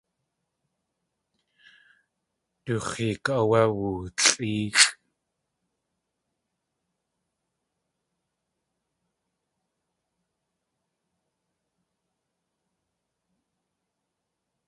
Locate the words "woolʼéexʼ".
3.77-4.87